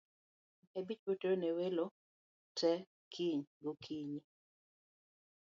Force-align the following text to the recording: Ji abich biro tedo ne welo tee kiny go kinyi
Ji 0.67 0.67
abich 0.79 1.01
biro 1.03 1.15
tedo 1.21 1.35
ne 1.41 1.49
welo 1.57 1.85
tee 2.57 2.77
kiny 3.13 3.41
go 3.63 3.71
kinyi 3.83 4.19